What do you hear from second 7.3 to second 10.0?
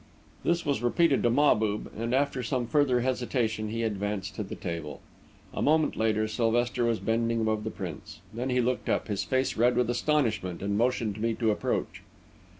above the prints. Then he looked up, his face red with